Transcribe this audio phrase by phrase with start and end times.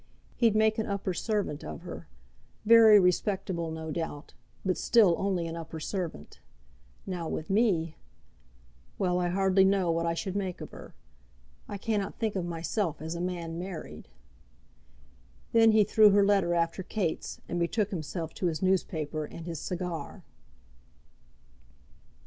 [0.35, 2.07] He'd make an upper servant of her;
[2.65, 4.33] very respectable, no doubt,
[4.65, 6.39] but still only an upper servant.
[7.05, 7.97] Now with me;
[8.97, 10.95] well, I hardly know what I should make of her.
[11.69, 14.07] I cannot think of myself as a man married."
[15.51, 19.59] Then he threw her letter after Kate's, and betook himself to his newspaper and his
[19.59, 20.23] cigar.